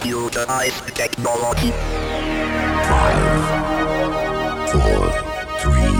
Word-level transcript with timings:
Computerized 0.00 0.94
technology. 0.94 1.70
Five, 2.88 3.20
four, 4.70 5.10
three, 5.58 5.98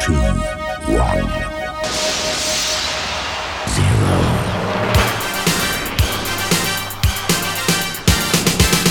two, 0.00 0.14
one. 0.94 1.46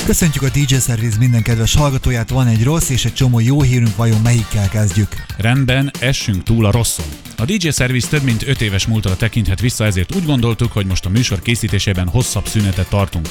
Köszöntjük 0.06 0.44
a 0.44 0.50
DJ 0.50 0.76
Service 0.76 1.18
minden 1.18 1.42
kedves 1.42 1.76
hallgatóját, 1.76 2.30
van 2.30 2.48
egy 2.48 2.64
rossz 2.64 2.90
és 2.90 3.06
egy 3.06 3.14
csomó 3.14 3.40
jó 3.40 3.62
hírünk, 3.62 3.96
vajon 3.96 4.22
melyikkel 4.22 4.70
kezdjük? 4.70 5.26
Rendben, 5.38 5.92
essünk 6.00 6.44
túl 6.44 6.66
a 6.66 6.72
rosszon. 6.72 7.06
A 7.38 7.46
DJ 7.46 7.70
Service 7.70 8.08
több 8.08 8.24
mint 8.24 8.48
5 8.48 8.62
éves 8.62 8.88
múltra 8.88 9.16
tekinthet 9.16 9.60
vissza, 9.60 9.86
ezért 9.86 10.16
úgy 10.16 10.26
gondoltuk, 10.26 10.72
hogy 10.72 10.86
most 10.86 11.06
a 11.06 11.10
műsor 11.10 11.42
készítésében 11.42 12.08
hosszabb 12.08 12.48
szünetet 12.48 12.90
tartunk. 12.90 13.28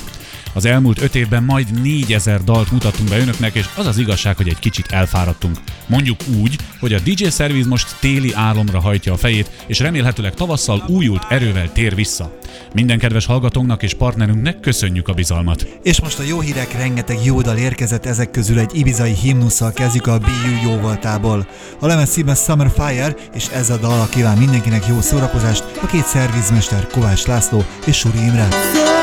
Az 0.57 0.65
elmúlt 0.65 1.03
5 1.03 1.15
évben 1.15 1.43
majd 1.43 1.83
4000 1.83 2.45
dalt 2.45 2.71
mutattunk 2.71 3.09
be 3.09 3.19
önöknek, 3.19 3.55
és 3.55 3.67
az 3.77 3.87
az 3.87 3.99
igazság, 3.99 4.37
hogy 4.37 4.49
egy 4.49 4.59
kicsit 4.59 4.87
elfáradtunk. 4.87 5.57
Mondjuk 5.87 6.21
úgy, 6.41 6.57
hogy 6.81 6.93
a 6.93 6.99
DJ 6.99 7.25
Service 7.31 7.69
most 7.69 7.97
téli 8.01 8.33
álomra 8.35 8.81
hajtja 8.81 9.13
a 9.13 9.17
fejét, 9.17 9.51
és 9.67 9.79
remélhetőleg 9.79 10.35
tavasszal 10.35 10.85
újult 10.89 11.27
erővel 11.29 11.73
tér 11.73 11.95
vissza. 11.95 12.39
Minden 12.75 12.99
kedves 12.99 13.27
hallgatónknak 13.27 13.83
és 13.83 13.95
partnerünknek 13.95 14.61
köszönjük 14.61 15.09
a 15.09 15.13
bizalmat. 15.13 15.69
És 15.83 16.01
most 16.01 16.19
a 16.19 16.23
jó 16.23 16.41
hírek, 16.41 16.73
rengeteg 16.73 17.19
jó 17.25 17.41
dal 17.41 17.57
érkezett, 17.57 18.07
ezek 18.07 18.31
közül 18.31 18.59
egy 18.59 18.71
ibizai 18.75 19.15
himnusszal 19.15 19.73
kezdjük 19.73 20.07
a 20.07 20.19
BU 20.19 20.71
jóvoltából. 20.71 21.47
A 21.81 21.87
lemez 21.87 22.11
címe 22.11 22.35
Summer 22.35 22.71
Fire, 22.75 23.15
és 23.35 23.49
ez 23.49 23.71
a 23.71 23.77
dal 23.77 24.09
kíván 24.09 24.39
mindenkinek 24.39 24.87
jó 24.87 25.01
szórakozást, 25.01 25.65
a 25.83 25.87
két 25.87 26.07
szervizmester 26.07 26.87
Kovács 26.87 27.27
László 27.27 27.65
és 27.87 27.97
Suri 27.97 28.19
Imre. 28.19 28.49
sláger 28.49 28.96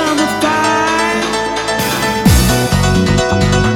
thank 3.40 3.66
you 3.68 3.73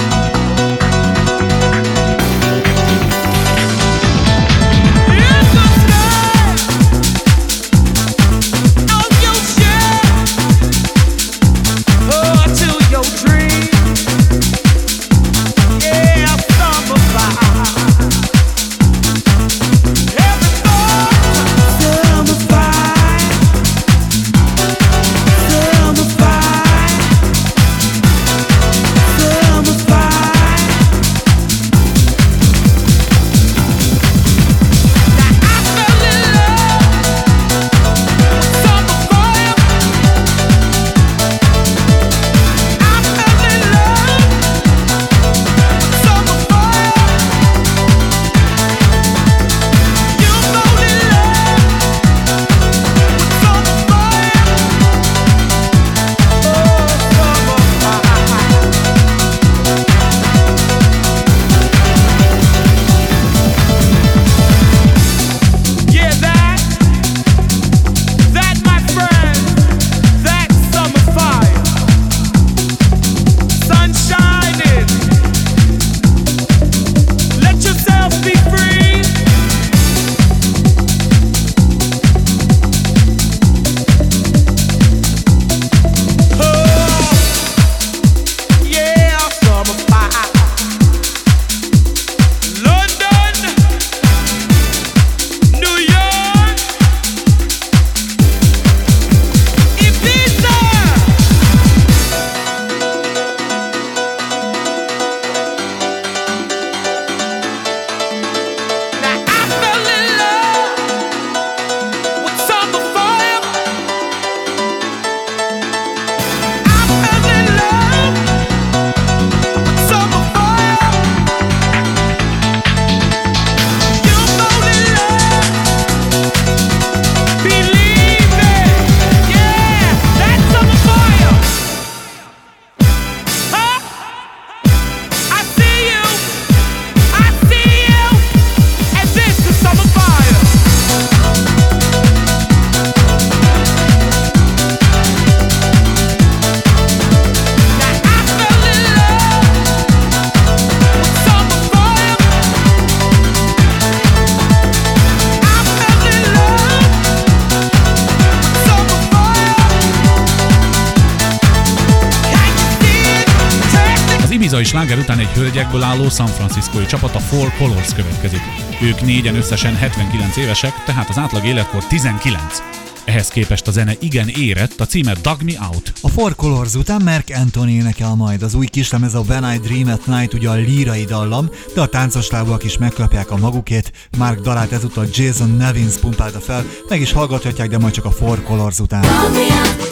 Franciscoi 166.58 166.86
csapat, 166.86 167.16
a 167.16 167.20
Four 167.20 167.54
Colors 167.58 167.94
következik. 167.94 168.42
Ők 168.82 169.02
négyen 169.02 169.36
összesen 169.36 169.76
79 169.76 170.38
évesek, 170.38 170.84
tehát 170.86 171.10
az 171.10 171.18
átlag 171.18 171.46
életkor 171.46 171.84
19. 171.88 172.62
Ehhez 173.06 173.28
képest 173.28 173.68
a 173.68 173.72
zene 173.72 173.94
igen 174.00 174.28
érett, 174.28 174.80
a 174.80 174.86
címe 174.86 175.14
Dug 175.22 175.42
Me 175.42 175.68
Out. 175.68 175.94
A 176.02 176.10
Four 176.10 176.36
Colors 176.36 176.74
után 176.74 177.02
Mark 177.02 177.30
Anthony 177.34 177.70
énekel 177.70 178.16
majd. 178.16 178.42
Az 178.44 178.54
új 178.54 178.66
kislemez 178.66 179.14
a 179.14 179.20
When 179.28 179.54
I 179.54 179.58
Dream 179.58 179.88
at 179.88 180.06
Night 180.06 180.34
ugye 180.34 180.50
a 180.50 180.54
lírai 180.54 181.04
dallam, 181.04 181.50
de 181.74 181.82
a 181.82 181.86
táncos 181.86 182.30
lábúak 182.30 182.64
is 182.64 182.78
megkapják 182.78 183.32
a 183.32 183.38
magukét. 183.38 183.92
Mark 184.18 184.40
dalát 184.40 184.72
ezúttal 184.72 185.08
Jason 185.14 185.50
Nevins 185.50 185.96
pumpálta 185.96 186.40
fel, 186.40 186.66
meg 186.90 187.02
is 187.02 187.12
hallgathatják, 187.12 187.70
de 187.70 187.78
majd 187.78 187.94
csak 187.94 188.06
a 188.06 188.12
Four 188.12 188.44
Colors 188.44 188.80
után. 188.80 189.02
Dug 189.02 189.34
me 189.34 189.40
out, 189.40 189.87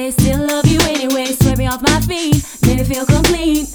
they 0.00 0.10
still 0.12 0.46
love 0.46 0.66
you 0.66 0.80
anyway. 0.82 1.26
Swept 1.26 1.58
me 1.58 1.66
off 1.66 1.82
my 1.82 2.00
feet, 2.00 2.42
made 2.62 2.78
me 2.78 2.84
feel 2.84 3.04
complete. 3.04 3.69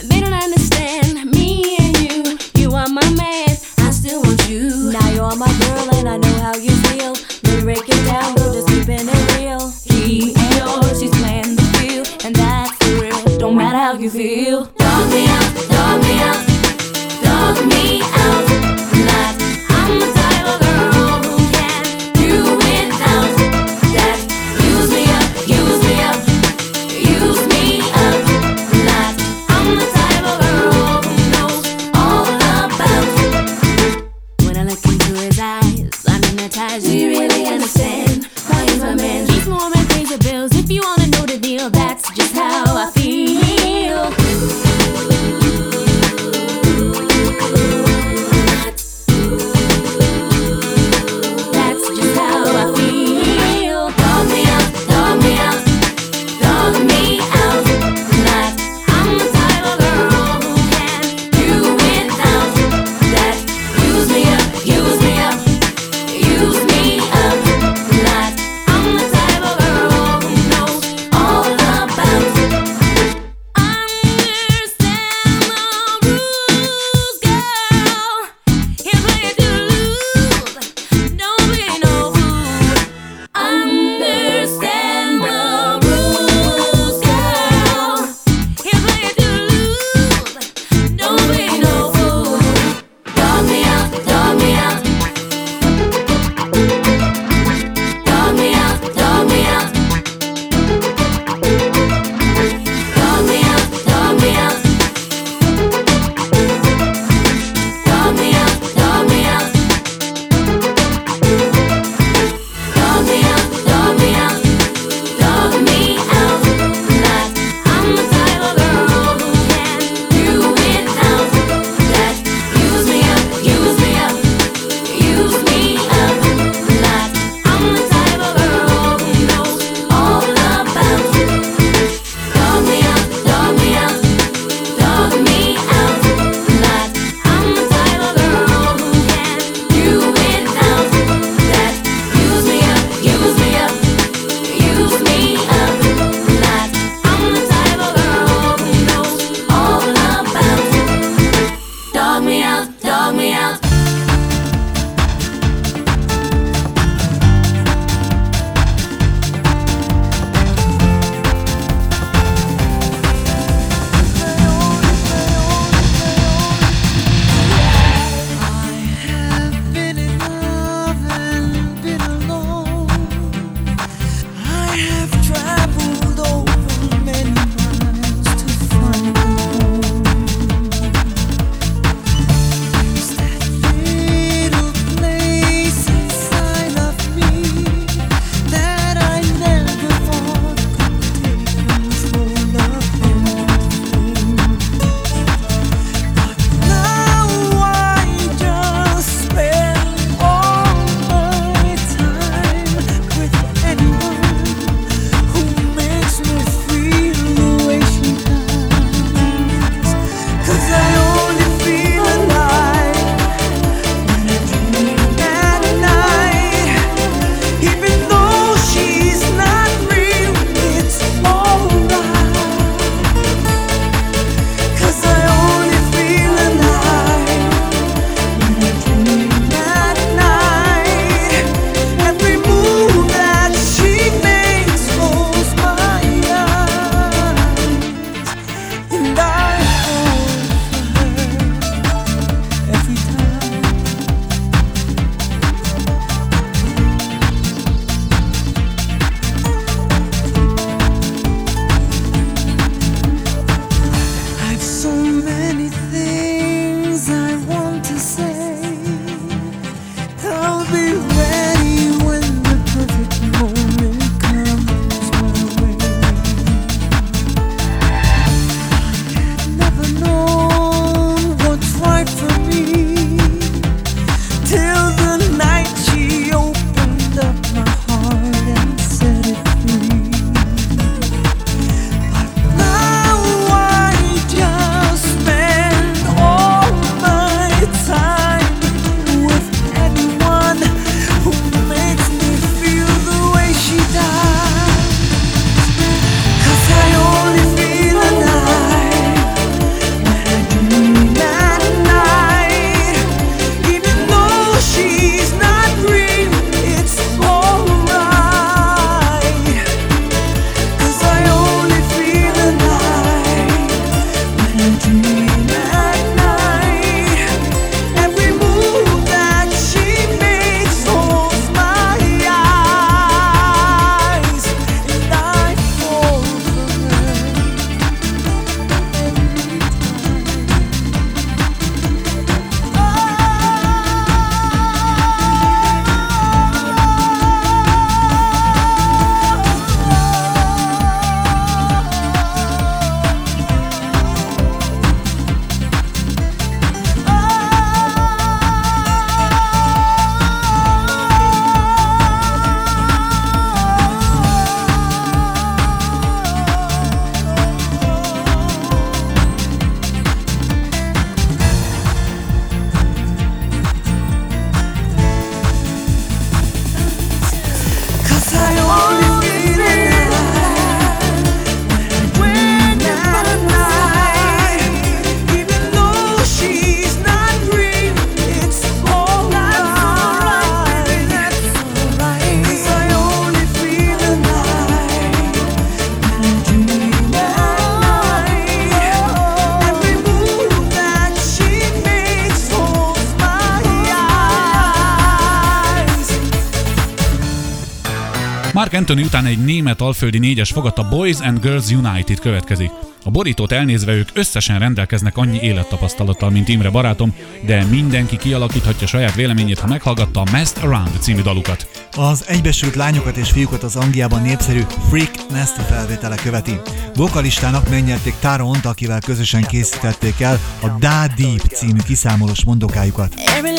Anthony 398.75 399.01
után 399.01 399.25
egy 399.25 399.43
német 399.43 399.81
alföldi 399.81 400.17
négyes 400.17 400.51
fogat 400.51 400.77
a 400.77 400.87
Boys 400.89 401.19
and 401.19 401.39
Girls 401.41 401.69
United 401.69 402.19
következik. 402.19 402.71
A 403.03 403.09
borítót 403.09 403.51
elnézve 403.51 403.93
ők 403.93 404.09
összesen 404.13 404.59
rendelkeznek 404.59 405.17
annyi 405.17 405.39
élettapasztalattal, 405.41 406.29
mint 406.29 406.47
Imre 406.47 406.69
barátom, 406.69 407.15
de 407.45 407.63
mindenki 407.63 408.17
kialakíthatja 408.17 408.87
saját 408.87 409.15
véleményét, 409.15 409.59
ha 409.59 409.67
meghallgatta 409.67 410.21
a 410.21 410.31
Messed 410.31 410.63
Around 410.63 410.89
című 410.99 411.21
dalukat. 411.21 411.87
Az 411.91 412.23
egybesült 412.27 412.75
lányokat 412.75 413.17
és 413.17 413.29
fiúkat 413.29 413.63
az 413.63 413.75
Angliában 413.75 414.21
népszerű 414.21 414.61
Freak 414.89 415.29
Nasty 415.29 415.61
felvétele 415.69 416.15
követi. 416.15 416.59
Vokalistának 416.95 417.69
megnyerték 417.69 418.13
Táront, 418.19 418.65
akivel 418.65 418.99
közösen 418.99 419.43
készítették 419.43 420.19
el 420.19 420.39
a 420.61 420.67
Da 420.67 421.07
Deep 421.17 421.45
című 421.53 421.79
kiszámolós 421.85 422.43
mondokájukat. 422.43 423.13
Every 423.15 423.55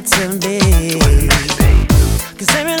meant 0.00 0.12
to 0.12 0.48
be. 0.48 0.98
Cause 2.38 2.54
every 2.56 2.79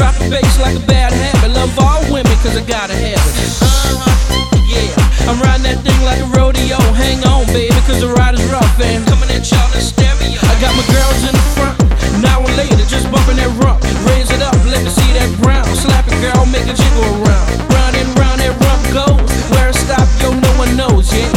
Drop 0.00 0.16
the 0.16 0.32
bass 0.32 0.56
like 0.56 0.80
a 0.80 0.84
bad 0.88 1.12
habit. 1.12 1.52
Love 1.52 1.76
all 1.76 2.00
women, 2.08 2.32
cause 2.40 2.56
I 2.56 2.64
gotta 2.64 2.96
have 2.96 3.20
it. 3.20 3.36
Uh 3.60 4.00
huh, 4.00 4.48
yeah. 4.64 5.28
I'm 5.28 5.36
riding 5.44 5.68
that 5.68 5.84
thing 5.84 6.00
like 6.08 6.24
a 6.24 6.28
rodeo. 6.32 6.80
Hang 6.96 7.20
on, 7.28 7.44
baby, 7.52 7.76
cause 7.84 8.00
the 8.00 8.08
ride 8.08 8.32
is 8.32 8.40
rough, 8.48 8.80
and 8.80 9.04
coming 9.04 9.28
at 9.28 9.44
y'all 9.44 9.68
in 9.76 9.84
stereo. 9.84 10.40
I 10.40 10.56
got 10.56 10.72
my 10.72 10.88
girls 10.88 11.20
in 11.28 11.36
the 11.36 11.46
front, 11.52 11.76
now 12.24 12.40
and 12.40 12.56
later, 12.56 12.80
just 12.88 13.12
bumping 13.12 13.36
that 13.44 13.52
rump. 13.60 13.84
Raise 14.08 14.32
it 14.32 14.40
up, 14.40 14.56
let 14.72 14.80
me 14.80 14.88
see 14.88 15.12
that 15.20 15.28
brown. 15.36 15.68
Slap 15.76 16.08
a 16.08 16.16
girl, 16.24 16.48
make 16.48 16.64
a 16.64 16.72
jiggle 16.72 17.20
around. 17.20 17.44
Round 17.68 17.92
and 18.00 18.08
round 18.16 18.40
that 18.40 18.56
rump 18.56 18.80
goes. 18.96 19.20
Where 19.52 19.68
it 19.68 19.76
stop, 19.76 20.08
yo, 20.24 20.32
no 20.32 20.52
one 20.56 20.80
knows, 20.80 21.12
yeah. 21.12 21.28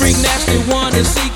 Freak 0.00 0.16
nasty 0.24 0.56
one 0.72 0.96
and 0.96 1.04
see 1.04 1.29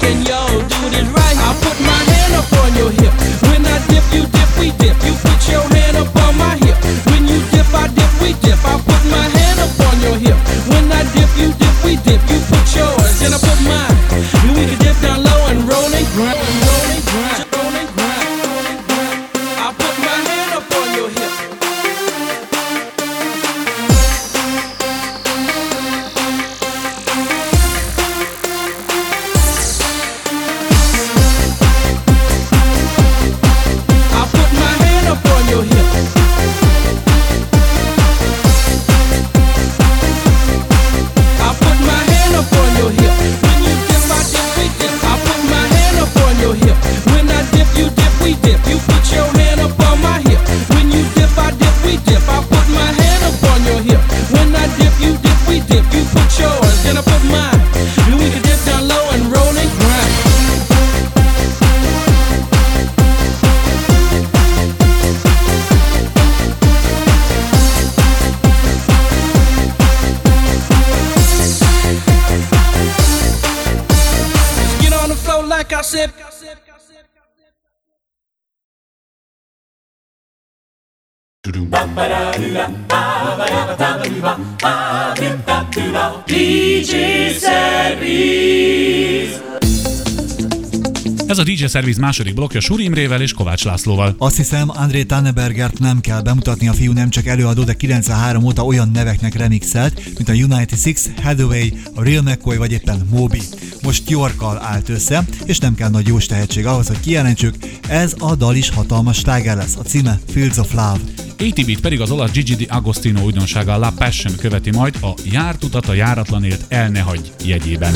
Service 91.74 92.00
második 92.00 92.34
blokja 92.34 92.60
Suri 92.60 92.84
Imrével 92.84 93.22
és 93.22 93.32
Kovács 93.32 93.64
Lászlóval. 93.64 94.14
Azt 94.18 94.37
hiszem, 94.37 94.70
André 94.70 95.02
Tannebergert 95.02 95.78
nem 95.78 96.00
kell 96.00 96.20
bemutatni, 96.20 96.68
a 96.68 96.72
fiú 96.72 96.92
nem 96.92 97.10
csak 97.10 97.26
előadó, 97.26 97.62
de 97.62 97.74
93 97.74 98.44
óta 98.44 98.64
olyan 98.64 98.90
neveknek 98.90 99.34
remixelt, 99.34 100.02
mint 100.04 100.28
a 100.28 100.32
United 100.32 100.78
Six, 100.78 101.10
Hathaway, 101.22 101.68
a 101.94 102.02
Real 102.02 102.22
McCoy 102.22 102.56
vagy 102.56 102.72
éppen 102.72 103.06
Moby. 103.10 103.40
Most 103.82 104.10
Yorkkal 104.10 104.58
állt 104.62 104.88
össze, 104.88 105.24
és 105.44 105.58
nem 105.58 105.74
kell 105.74 105.90
nagy 105.90 106.06
jós 106.06 106.26
tehetség 106.26 106.66
ahhoz, 106.66 106.87
hogy 106.87 107.00
kijelentsük, 107.00 107.54
ez 107.88 108.14
a 108.18 108.34
dal 108.34 108.54
is 108.54 108.70
hatalmas 108.70 109.16
sláger 109.16 109.56
lesz. 109.56 109.76
A 109.76 109.82
címe 109.82 110.18
Fields 110.32 110.58
of 110.58 110.72
Love. 110.72 111.00
ATV-t 111.38 111.80
pedig 111.80 112.00
az 112.00 112.10
olasz 112.10 112.30
Gigi 112.30 112.54
Di 112.54 112.66
Agostino 112.70 113.20
újdonsága 113.20 113.78
La 113.78 113.92
Passion 113.98 114.37
követi 114.37 114.70
majd 114.70 114.96
a 115.00 115.14
járt 115.30 115.64
utat 115.64 115.88
a 115.88 115.94
járatlanért 115.94 116.64
el 116.68 116.88
ne 116.88 117.00
hagy 117.00 117.32
jegyében. 117.44 117.94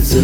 Have 0.00 0.16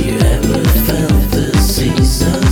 you 0.00 0.18
ever 0.18 0.64
felt 0.86 1.30
the 1.30 1.56
season? 1.60 2.47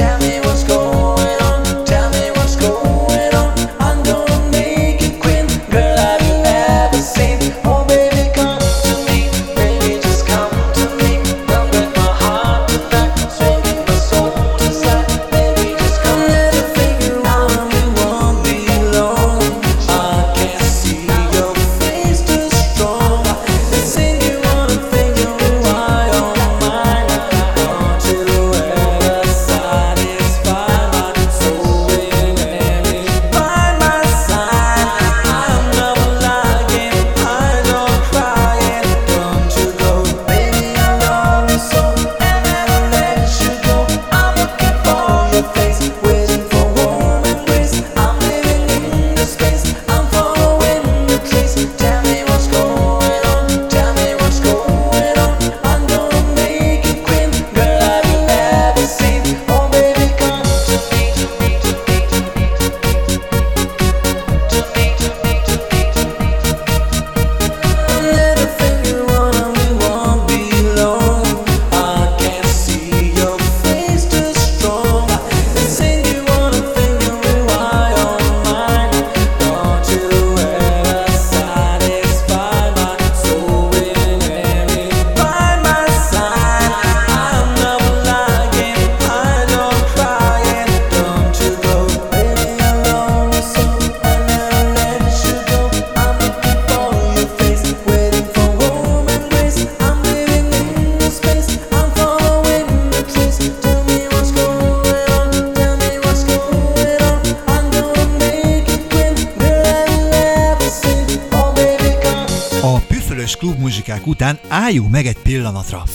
Tell 0.00 0.18
me 0.20 0.40
what 0.40 0.49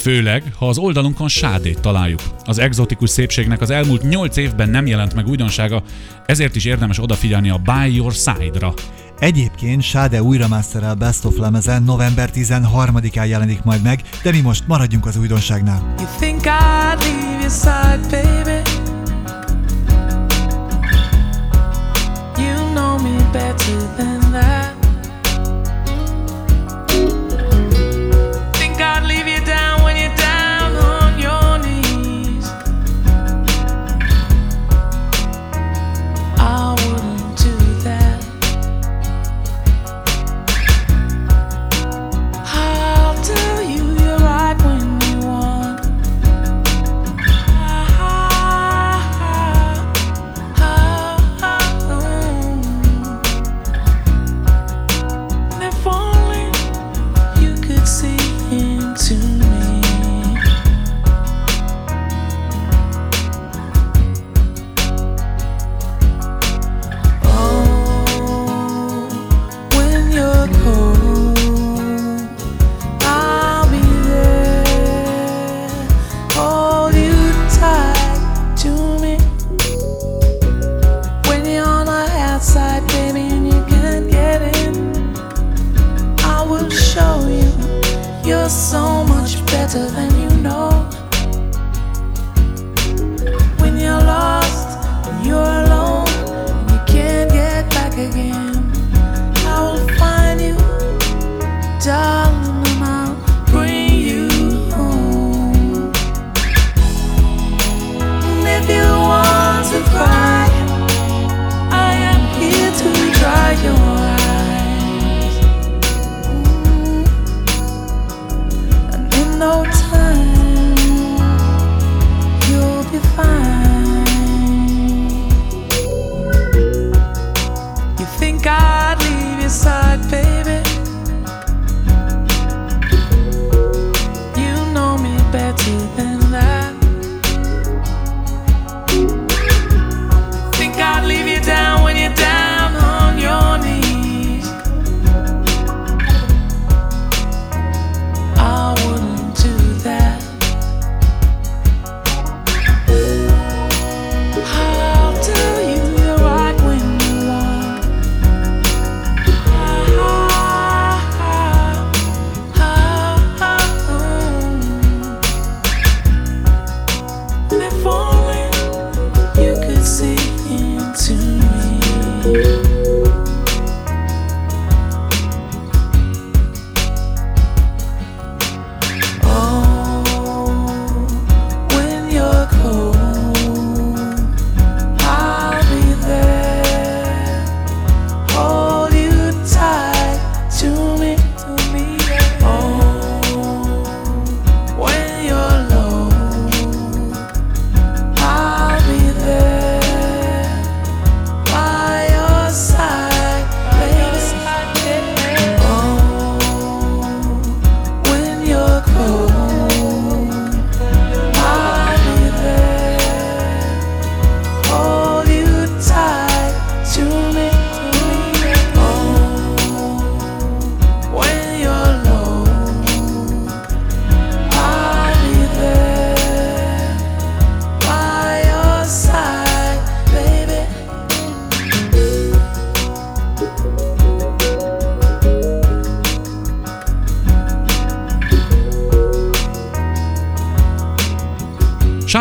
Főleg, 0.06 0.44
ha 0.58 0.68
az 0.68 0.78
oldalunkon 0.78 1.28
sádét 1.28 1.80
találjuk. 1.80 2.20
Az 2.44 2.60
egzotikus 2.60 3.10
szépségnek 3.10 3.62
az 3.62 3.70
elmúlt 3.70 4.04
8 4.04 4.38
évben 4.38 4.70
nem 4.70 4.86
jelent 4.86 5.14
meg 5.14 5.28
újdonsága, 5.28 5.84
ezért 6.26 6.56
is 6.56 6.66
érdemes 6.66 7.02
odafigyelni 7.02 7.50
a 7.50 7.58
By 7.58 7.96
Your 7.96 8.12
Side-ra. 8.12 8.74
Egyébként 9.20 9.82
Sade 9.82 10.22
újra 10.22 10.48
masterel 10.48 10.96
Best 10.96 11.26
of 11.26 11.38
lemezen 11.38 11.84
november 11.84 12.30
13-án 12.34 13.28
jelenik 13.28 13.64
majd 13.64 13.82
meg, 13.82 14.02
de 14.24 14.32
mi 14.32 14.40
most 14.40 14.68
maradjunk 14.68 15.06
az 15.06 15.18
újdonságnál. 15.18 15.94
You 15.98 16.08
think 16.20 16.42
I'd 16.42 17.00
leave 17.00 17.40
your 17.40 17.52
side, 17.52 18.08
baby? 18.10 18.85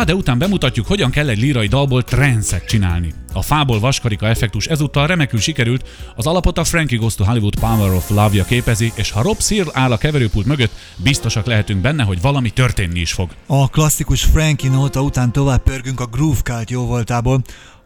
Sade 0.05 0.17
után 0.17 0.37
bemutatjuk, 0.37 0.87
hogyan 0.87 1.11
kell 1.11 1.29
egy 1.29 1.39
lírai 1.39 1.67
dalból 1.67 2.03
transzet 2.03 2.65
csinálni. 2.65 3.13
A 3.33 3.41
fából 3.41 3.79
vaskarika 3.79 4.27
effektus 4.27 4.65
ezúttal 4.65 5.07
remekül 5.07 5.39
sikerült, 5.39 5.87
az 6.15 6.25
alapot 6.27 6.57
a 6.57 6.63
Frankie 6.63 6.97
Goes 6.97 7.15
to 7.15 7.23
Hollywood 7.23 7.59
Power 7.59 7.93
of 7.93 8.09
Love-ja 8.09 8.43
képezi, 8.43 8.91
és 8.95 9.11
ha 9.11 9.21
Rob 9.21 9.41
Searle 9.41 9.71
áll 9.73 9.91
a 9.91 9.97
keverőpult 9.97 10.45
mögött, 10.45 10.71
biztosak 10.95 11.45
lehetünk 11.45 11.81
benne, 11.81 12.03
hogy 12.03 12.21
valami 12.21 12.49
történni 12.49 12.99
is 12.99 13.13
fog. 13.13 13.29
A 13.45 13.69
klasszikus 13.69 14.23
Frankie 14.23 14.69
nóta 14.69 15.01
után 15.01 15.31
tovább 15.31 15.63
pörgünk 15.63 15.99
a 15.99 16.05
Groove 16.05 16.41
Cult 16.43 16.69
jóvoltából. 16.69 17.41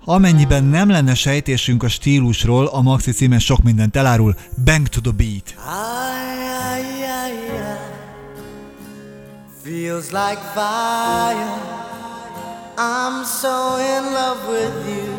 Amennyiben 0.05 0.63
nem 0.63 0.89
lenne 0.89 1.13
sejtésünk 1.13 1.83
a 1.83 1.87
stílusról, 1.87 2.65
a 2.65 2.81
maxi 2.81 3.11
címe 3.11 3.39
sok 3.39 3.63
mindent 3.63 3.95
elárul. 3.95 4.35
Bang 4.65 4.87
to 4.87 5.01
the 5.01 5.11
beat. 5.11 5.55
Ay, 5.65 6.37
ay, 6.71 6.83
ay, 7.03 7.31
ay. 7.57 7.77
Feels 9.63 10.05
like 10.11 10.41
fire. 10.53 11.78
I'm 12.81 13.25
so 13.25 13.75
in 13.75 14.13
love 14.13 14.47
with 14.47 14.87
you. 14.87 15.11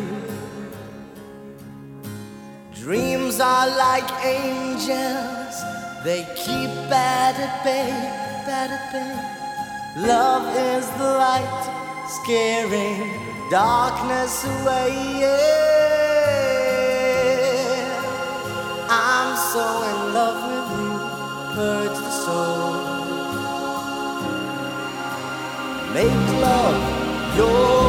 Dreams 2.73 3.39
are 3.39 3.67
like 3.77 4.09
angels, 4.25 5.61
they 6.03 6.23
keep 6.35 6.71
bad 6.89 7.35
at 7.39 7.63
bay, 7.63 7.91
at 8.49 8.91
bay. 8.91 9.15
Love 10.07 10.57
is 10.57 10.89
the 10.97 11.03
light, 11.03 11.69
scaring 12.23 13.13
darkness 13.51 14.43
away. 14.43 15.19
Yeah. 15.19 15.61
I'm 18.89 19.37
so 19.37 19.83
in 19.91 20.13
love 20.15 20.41
with 20.49 20.69
you. 20.79 20.93
Purge 21.53 21.97
the 22.07 22.11
soul. 22.25 22.73
Make 25.93 26.41
love 26.41 27.00
your 27.37 27.80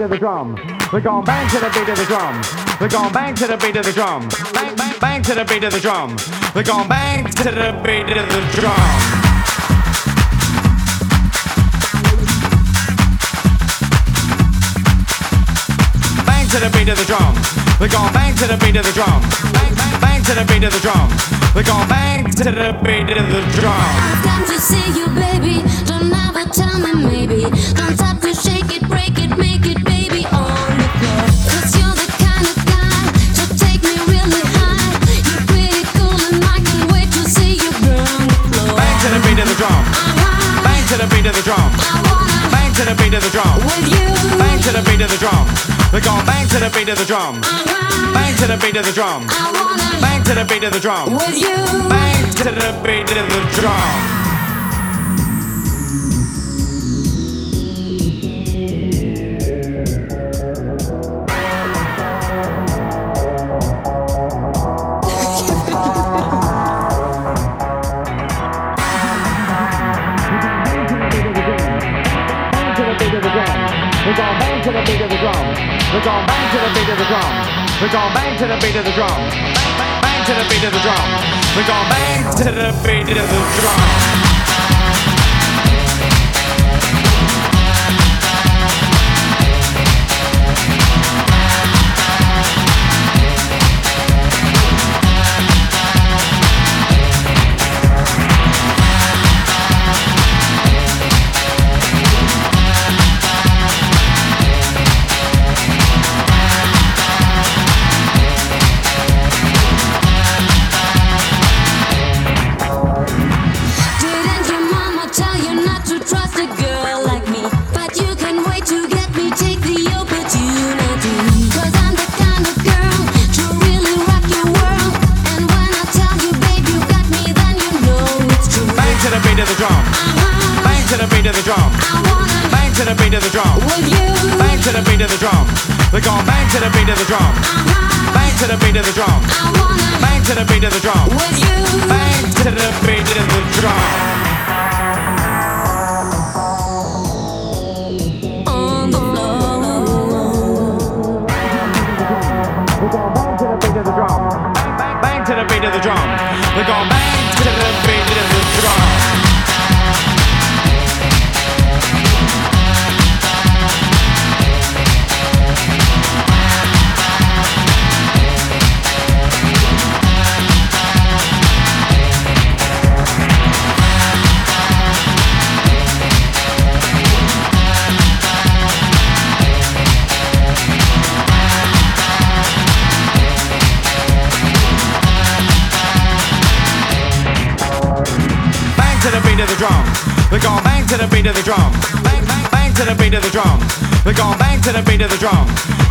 beat 0.00 0.04
of 0.04 0.10
the 0.10 0.18
drum. 0.18 0.56
We're 0.94 1.02
going 1.02 1.24
bang 1.26 1.46
to 1.50 1.58
the 1.58 1.68
beat 1.68 1.88
of 1.90 1.98
the 1.98 2.06
drum. 2.06 2.40
We're 2.80 2.88
going 2.88 3.12
bang 3.12 3.34
to 3.34 3.46
the 3.46 3.58
beat 3.58 3.76
of 3.76 3.84
the 3.84 3.92
drum. 3.92 4.28
Bang 4.54 4.74
bang 4.74 4.98
bang 4.98 5.22
to 5.22 5.34
the 5.34 5.44
beat 5.44 5.62
of 5.62 5.72
the 5.74 5.80
drum. 5.80 6.16
We're 6.54 6.62
going 6.62 6.88
bang 6.88 7.26
to 7.26 7.44
the 7.44 7.76
beat 7.84 8.08
of 8.16 8.24
the 8.32 8.40
drum. 8.56 8.80
Bang 16.24 16.48
to 16.48 16.58
the 16.64 16.70
beat 16.72 16.88
of 16.88 16.96
the 16.96 17.04
drum. 17.04 17.34
We're 17.78 17.92
going 17.92 18.12
bang 18.14 18.34
to 18.36 18.46
the 18.46 18.56
beat 18.56 18.76
of 18.76 18.86
the 18.86 18.92
drum. 18.96 19.20
Bang 19.52 19.74
bang 19.76 20.00
bang 20.00 20.22
to 20.24 20.32
the 20.32 20.44
beat 20.48 20.64
of 20.64 20.72
the 20.72 20.80
drum. 20.80 21.08
We're 21.54 21.68
going 21.68 21.88
bang 21.88 22.24
to 22.24 22.44
the 22.44 22.72
beat 22.80 23.12
of 23.20 23.26
the 23.28 23.42
drum. 23.52 23.76
I've 23.76 24.24
come 24.24 24.44
to 24.48 24.56
see 24.58 24.96
you, 24.96 25.08
baby. 25.12 25.60
Don't 25.84 26.08
ever 26.08 26.48
tell 26.48 26.80
me 26.80 27.04
maybe. 27.04 27.42
Don't 27.76 27.96
stop 28.00 28.18
to 28.20 28.32
drum. 39.60 39.76
Uh-huh. 39.82 40.62
Bang 40.64 40.84
to 40.88 40.96
the 40.96 41.06
beat 41.10 41.26
of 41.26 41.34
the 41.34 41.42
drum. 41.42 41.70
I 41.92 42.02
wanna 42.06 42.40
the 42.88 44.82
beat 44.86 45.02
of 45.02 45.10
the 45.10 45.18
drum. 45.18 45.44
We're 45.92 46.00
going. 46.00 46.24
Bang 46.26 46.46
to 46.48 46.58
the 48.46 48.56
beat 48.56 48.76
of 48.76 48.84
the 48.86 48.92
drum. 48.92 49.26
I 49.28 49.50
want 49.50 49.80
to. 49.80 50.00
Bang 50.00 50.22
to 50.24 50.34
the 50.34 50.44
beat 50.44 50.64
of 50.64 50.72
the 50.72 50.80
drum. 50.80 51.12
with 51.12 51.38
you. 51.38 51.56
Bang 51.88 52.30
to 52.38 52.44
the 52.44 52.70
beat 52.84 53.10
of 53.10 53.26
the 53.28 53.60
drum. 53.60 54.19
Bang 74.40 74.62
to 74.62 74.72
the 74.72 74.82
beat 74.86 75.00
of 75.00 75.10
the 75.10 75.16
drum. 75.18 75.44
We're 75.92 76.04
going 76.04 76.26
bang 76.26 76.46
to 76.52 76.58
the 76.58 76.70
beat 76.72 76.88
of 76.88 76.98
the 76.98 77.04
drum. 77.04 77.32
We're 77.80 77.92
going 77.92 78.14
bang 78.14 78.38
to 78.38 78.46
the 78.46 78.56
beat 78.56 78.76
of 78.76 78.84
the 78.84 78.92
drum. 78.92 79.20
Bang 79.76 80.00
bang 80.00 80.00
bang 80.00 80.24
to 80.24 80.34
the 80.34 80.46
beat 80.48 80.64
of 80.64 80.72
the 80.72 80.80
drum. 80.80 81.06
We're 81.56 81.68
going 81.68 81.88
bang 81.90 82.24
to 82.36 82.50
the 82.50 82.68
beat 82.84 83.16
of 83.16 83.28
the 83.28 83.40
drum. 83.60 84.29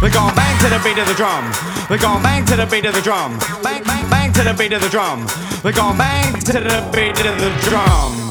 They're 0.01 0.09
going 0.09 0.33
bang 0.33 0.57
to 0.59 0.69
the 0.69 0.79
beat 0.81 0.97
of 0.97 1.07
the 1.07 1.13
drum. 1.13 1.51
They're 1.89 1.97
going 1.97 2.23
bang 2.23 2.45
to 2.45 2.55
the 2.55 2.65
beat 2.65 2.85
of 2.85 2.95
the 2.95 3.01
drum. 3.01 3.37
Bang, 3.61 3.83
bang, 3.83 4.09
bang 4.09 4.31
to 4.31 4.43
the 4.43 4.53
beat 4.53 4.71
of 4.71 4.81
the 4.81 4.87
drum. 4.87 5.27
They're 5.61 5.73
going 5.73 5.97
bang 5.97 6.39
to 6.39 6.53
the 6.53 6.89
beat 6.93 7.19
of 7.25 7.37
the 7.37 7.51
drum. 7.67 8.29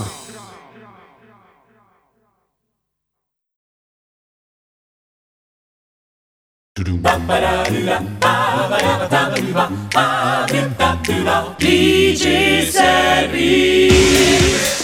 DJ 11.58 12.64
Service 12.64 14.77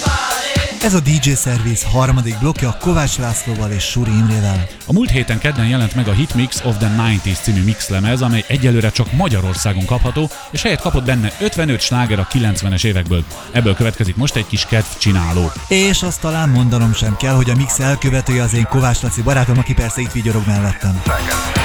Ez 0.85 0.95
a 0.95 1.01
DJ 1.01 1.31
Service 1.31 1.89
harmadik 1.89 2.39
blokja 2.39 2.77
Kovács 2.81 3.19
Lászlóval 3.19 3.71
és 3.71 3.85
Suri 3.85 4.11
Imrével. 4.11 4.67
A 4.87 4.93
múlt 4.93 5.11
héten 5.11 5.39
kedden 5.39 5.67
jelent 5.67 5.95
meg 5.95 6.09
a 6.09 6.13
Hitmix 6.13 6.61
of 6.65 6.77
the 6.77 6.95
90s 6.99 7.43
című 7.43 7.63
mixlemez, 7.63 8.23
amely 8.23 8.45
egyelőre 8.49 8.91
csak 8.91 9.13
Magyarországon 9.13 9.85
kapható, 9.85 10.31
és 10.51 10.63
helyet 10.63 10.81
kapott 10.81 11.05
benne 11.05 11.33
55 11.41 11.81
sláger 11.81 12.19
a 12.19 12.27
90-es 12.33 12.85
évekből. 12.85 13.25
Ebből 13.53 13.75
következik 13.75 14.17
most 14.17 14.37
egy 14.37 14.47
kis 14.47 14.67
kedvcsináló. 14.67 15.51
És 15.69 16.03
azt 16.03 16.21
talán 16.21 16.49
mondanom 16.49 16.95
sem 16.95 17.17
kell, 17.17 17.35
hogy 17.35 17.51
a 17.51 17.57
mix 17.57 17.79
elkövetője 17.79 18.43
az 18.43 18.55
én 18.55 18.67
Kovács 18.69 19.01
Laci 19.01 19.23
barátom, 19.23 19.59
aki 19.59 19.75
persze 19.75 20.01
itt 20.01 20.13
vigyorog 20.13 20.43
mellettem. 20.47 21.03
Second. 21.05 21.64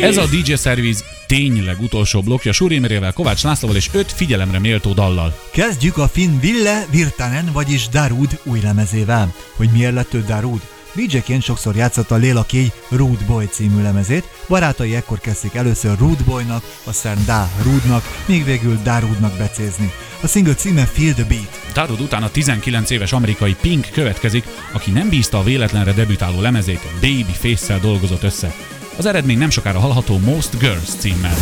Ez 0.00 0.16
a 0.16 0.26
DJ 0.26 0.54
Service 0.54 1.04
tényleg 1.26 1.80
utolsó 1.80 2.20
blokja 2.20 2.52
Surimrével, 2.52 3.12
Kovács 3.12 3.42
Lászlóval 3.42 3.76
és 3.76 3.88
öt 3.92 4.12
figyelemre 4.12 4.58
méltó 4.58 4.92
dallal. 4.92 5.40
Kezdjük 5.52 5.96
a 5.96 6.08
finn 6.08 6.40
Ville 6.40 6.86
Virtanen, 6.90 7.50
vagyis 7.52 7.88
Darud 7.88 8.40
új 8.44 8.60
lemezével. 8.60 9.34
Hogy 9.56 9.68
miért 9.72 9.94
lett 9.94 10.14
ő 10.14 10.24
Darud? 10.26 10.60
DJ-ként 10.94 11.42
sokszor 11.42 11.76
játszotta 11.76 12.16
Léla 12.16 12.42
Kéj 12.42 12.72
Rude 12.88 13.24
Boy 13.26 13.46
című 13.46 13.82
lemezét, 13.82 14.24
barátai 14.48 14.94
ekkor 14.94 15.20
kezdték 15.20 15.54
először 15.54 15.98
Rude 15.98 16.22
Boynak, 16.24 16.64
aztán 16.84 17.18
Da 17.26 17.50
Rudnak, 17.62 18.22
még 18.26 18.44
végül 18.44 18.78
Darudnak 18.82 19.36
becézni. 19.36 19.92
A 20.22 20.26
single 20.26 20.54
címe 20.54 20.84
Feel 20.84 21.14
the 21.14 21.24
Beat. 21.24 21.60
Darud 21.74 22.00
után 22.00 22.22
a 22.22 22.30
19 22.30 22.90
éves 22.90 23.12
amerikai 23.12 23.56
Pink 23.60 23.88
következik, 23.92 24.44
aki 24.72 24.90
nem 24.90 25.08
bízta 25.08 25.38
a 25.38 25.42
véletlenre 25.42 25.92
debütáló 25.92 26.40
lemezét, 26.40 26.86
Baby 27.00 27.34
Face-szel 27.40 27.78
dolgozott 27.78 28.22
össze. 28.22 28.54
Az 29.00 29.06
eredmény 29.06 29.38
nem 29.38 29.50
sokára 29.50 29.78
hallható 29.78 30.18
Most 30.18 30.58
Girls 30.58 30.88
címmel. 30.98 31.36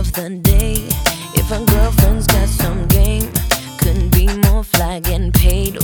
Of 0.00 0.12
the 0.14 0.30
day. 0.30 0.76
If 1.34 1.50
a 1.52 1.62
girlfriend's 1.72 2.26
got 2.26 2.48
some 2.48 2.86
game, 2.88 3.30
couldn't 3.78 4.10
be 4.10 4.28
more 4.48 4.64
flag 4.64 5.06
and 5.08 5.32
paid 5.34 5.76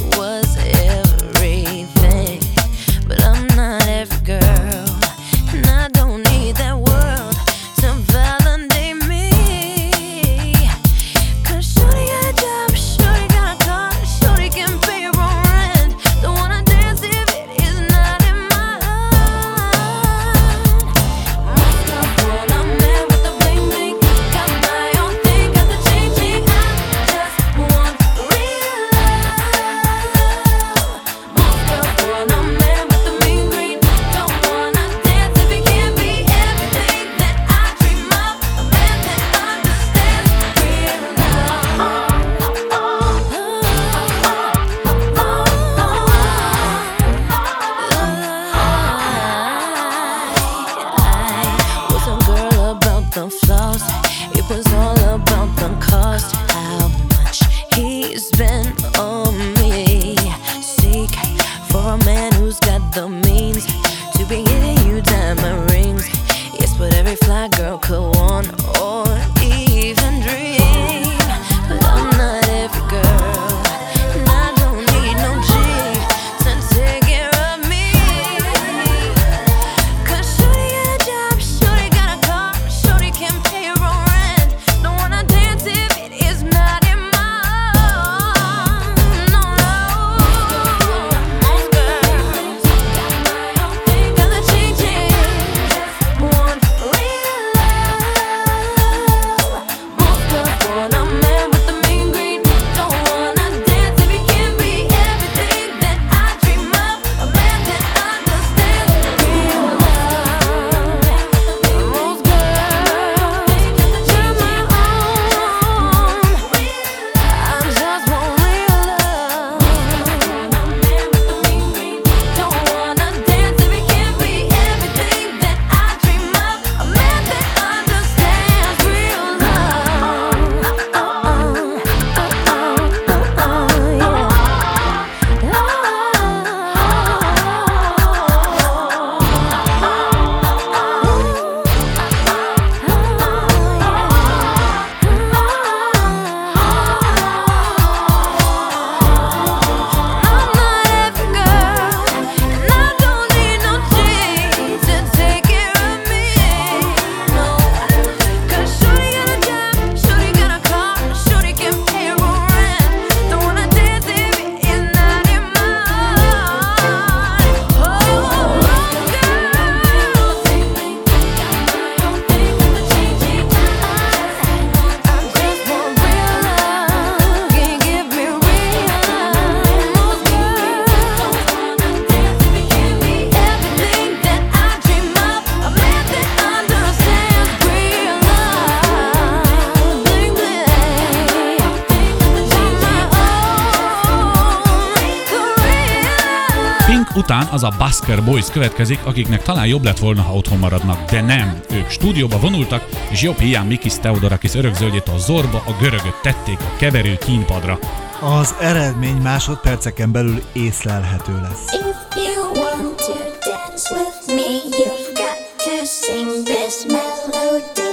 a 197.67 197.75
Basker 197.79 198.25
Boys 198.25 198.51
következik, 198.51 198.99
akiknek 199.05 199.43
talán 199.43 199.67
jobb 199.67 199.85
lett 199.85 199.99
volna, 199.99 200.23
ha 200.23 200.35
otthon 200.35 200.59
maradnak, 200.59 201.11
de 201.11 201.21
nem. 201.21 201.61
Ők 201.71 201.91
stúdióba 201.91 202.39
vonultak, 202.39 202.89
és 203.11 203.23
jobb 203.23 203.39
hiány 203.39 203.67
Mikis 203.67 203.93
Theodorakis 203.93 204.55
örökzöldjét 204.55 205.09
a 205.09 205.19
zorba, 205.19 205.63
a 205.67 205.77
görögöt 205.81 206.21
tették 206.23 206.59
a 206.61 206.77
keverő 206.77 207.17
kínpadra. 207.17 207.79
Az 208.21 208.55
eredmény 208.61 209.17
másodperceken 209.17 210.13
belül 210.13 210.43
észlelhető 210.53 211.41
lesz. 211.43 211.65
If 211.73 212.25
you 212.25 212.63
want 212.63 212.97
to 212.97 213.13
dance 213.45 213.95
with 213.95 214.37
me, 214.37 214.49
you've 214.71 215.13
got 215.15 215.39
to 215.57 215.85
sing 215.85 216.45
this 216.45 216.85
melody. 216.87 217.86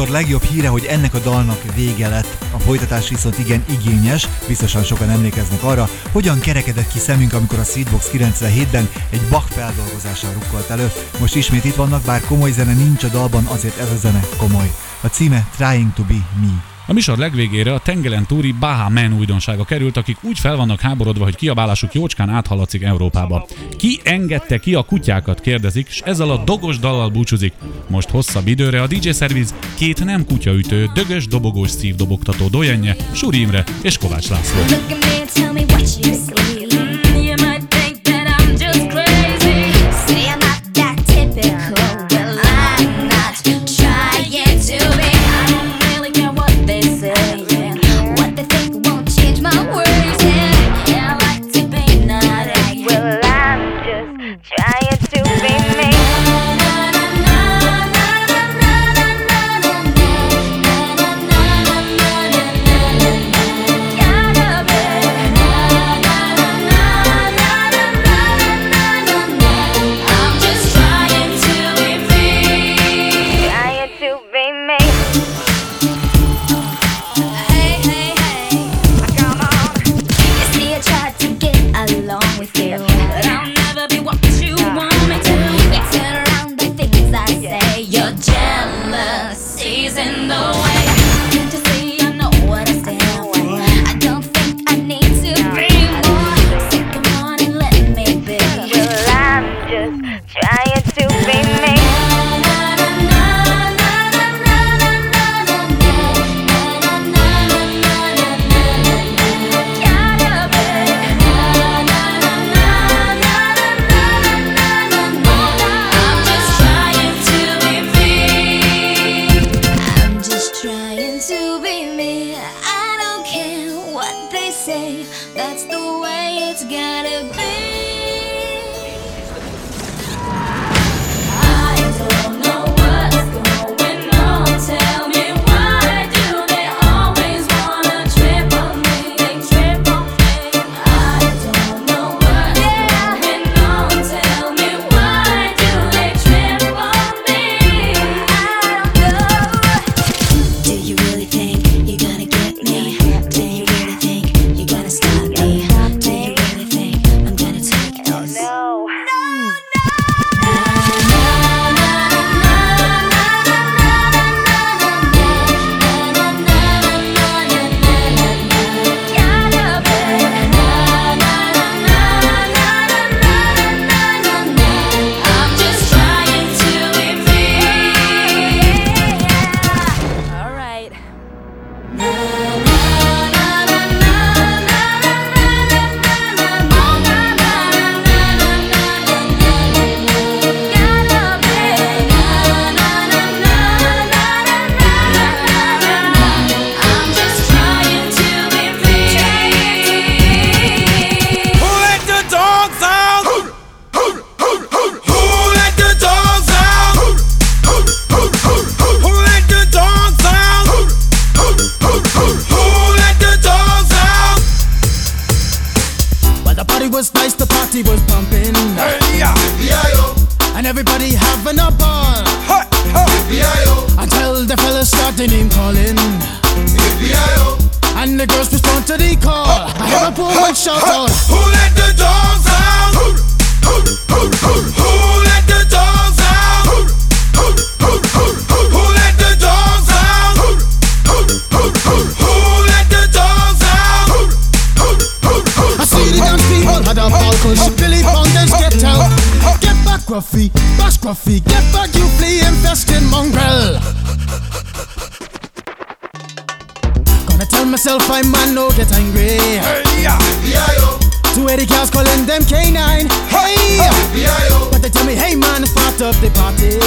műsor 0.00 0.14
legjobb 0.14 0.42
híre, 0.42 0.68
hogy 0.68 0.84
ennek 0.84 1.14
a 1.14 1.18
dalnak 1.18 1.74
vége 1.74 2.08
lett. 2.08 2.44
A 2.52 2.58
folytatás 2.58 3.08
viszont 3.08 3.38
igen 3.38 3.64
igényes, 3.70 4.28
biztosan 4.46 4.82
sokan 4.82 5.10
emlékeznek 5.10 5.62
arra, 5.62 5.88
hogyan 6.12 6.38
kerekedett 6.38 6.92
ki 6.92 6.98
szemünk, 6.98 7.32
amikor 7.32 7.58
a 7.58 7.64
Sweetbox 7.64 8.10
97-ben 8.12 8.88
egy 9.10 9.20
Bach 9.30 9.50
feldolgozással 9.50 10.32
rukkolt 10.32 10.70
elő. 10.70 10.92
Most 11.18 11.34
ismét 11.34 11.64
itt 11.64 11.74
vannak, 11.74 12.02
bár 12.02 12.20
komoly 12.20 12.50
zene 12.50 12.72
nincs 12.72 13.04
a 13.04 13.08
dalban, 13.08 13.44
azért 13.44 13.78
ez 13.78 13.90
a 13.90 13.96
zene 13.96 14.20
komoly. 14.36 14.70
A 15.00 15.06
címe 15.06 15.48
Trying 15.56 15.92
to 15.94 16.02
be 16.02 16.26
me. 16.40 16.69
A 16.90 16.92
műsor 16.92 17.18
legvégére 17.18 17.72
a 17.72 17.78
tengeren 17.78 18.26
túri 18.26 18.52
Bahamen 18.52 19.12
újdonsága 19.12 19.64
került, 19.64 19.96
akik 19.96 20.16
úgy 20.22 20.38
fel 20.38 20.56
vannak 20.56 20.80
háborodva, 20.80 21.24
hogy 21.24 21.36
kiabálásuk 21.36 21.94
jócskán 21.94 22.28
áthaladszik 22.28 22.82
Európába. 22.82 23.46
Ki 23.76 24.00
engedte 24.04 24.58
ki 24.58 24.74
a 24.74 24.82
kutyákat, 24.82 25.40
kérdezik, 25.40 25.86
és 25.88 26.00
ezzel 26.04 26.30
a 26.30 26.44
dogos 26.44 26.78
dallal 26.78 27.08
búcsúzik. 27.08 27.52
Most 27.88 28.10
hosszabb 28.10 28.46
időre 28.46 28.82
a 28.82 28.86
DJ 28.86 29.10
Service 29.10 29.54
két 29.74 30.04
nem 30.04 30.24
kutyaütő, 30.24 30.90
dögös, 30.94 31.26
dobogós 31.26 31.70
szívdobogtató 31.70 32.48
dojenje, 32.48 32.96
Suri 33.12 33.40
Imre 33.40 33.64
és 33.82 33.98
Kovács 33.98 34.28
László. 34.28 34.60
Look 34.60 34.90
at 34.90 35.00
me 35.00 35.24
tell 35.34 35.52
me 35.52 35.62
what 35.68 36.04
you 36.04 36.14
see. 36.14 36.69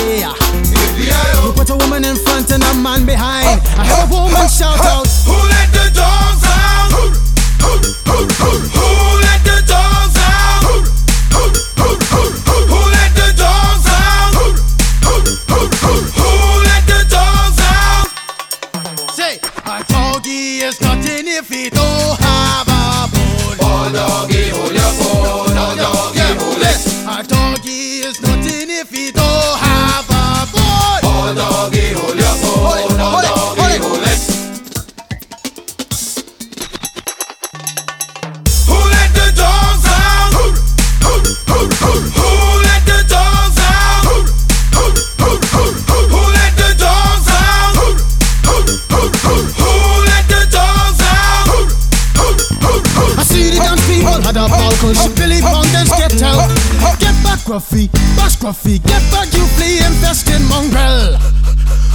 You 0.03 1.53
put 1.53 1.69
a 1.69 1.75
woman 1.77 2.03
in 2.03 2.17
front 2.17 2.51
and 2.51 2.61
a 2.61 2.73
man 2.75 3.05
behind. 3.05 3.61
I 3.79 3.85
have 3.85 4.11
a 4.11 4.15
woman 4.15 4.49
shout 4.49 4.77
out. 4.79 5.07
Who 5.23 5.31
let 5.31 5.71
the 5.71 5.91
dogs 5.95 6.43
out? 6.43 6.91
Who, 6.91 7.07
who, 7.63 7.71
who, 8.11 8.27
who, 8.27 8.51
who? 8.67 9.02
Ruffy. 58.43 58.75
Get 58.83 58.99
back, 59.07 59.31
you 59.31 59.47
flea 59.55 59.79
infested 59.87 60.43
mongrel. 60.51 61.15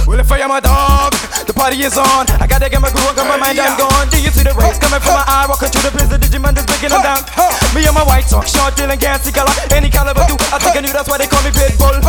Well, 0.09 0.17
if 0.17 0.31
I 0.33 0.41
am 0.41 0.49
a 0.49 0.57
dog, 0.57 1.13
the 1.45 1.53
party 1.53 1.77
is 1.85 1.93
on. 1.93 2.25
I 2.41 2.49
gotta 2.49 2.73
get 2.73 2.81
my 2.81 2.89
groove 2.89 3.05
on, 3.05 3.13
cause 3.13 3.29
my 3.29 3.37
mind 3.37 3.61
I'm 3.61 3.77
gone. 3.77 4.09
Do 4.09 4.17
you 4.17 4.33
see 4.33 4.41
the 4.41 4.57
rays 4.57 4.81
coming 4.81 4.97
from 4.97 5.13
my 5.13 5.21
eye? 5.29 5.45
Walking 5.45 5.69
through 5.69 5.85
the 5.85 5.93
prison, 5.93 6.17
Digimon 6.17 6.57
is 6.57 6.65
breaking 6.65 6.89
them 6.89 7.05
down. 7.05 7.21
Me 7.77 7.85
and 7.85 7.93
my 7.93 8.01
white 8.01 8.25
talk, 8.25 8.49
short, 8.49 8.73
dealing, 8.73 8.97
gassy 8.97 9.29
color. 9.29 9.53
Any 9.69 9.93
caliber 9.93 10.25
do. 10.25 10.33
I 10.49 10.57
think 10.57 10.73
I 10.73 10.81
knew 10.81 10.89
that's 10.89 11.05
why 11.05 11.21
they 11.21 11.29
call 11.29 11.45
me 11.45 11.53
Pitbull. 11.53 12.01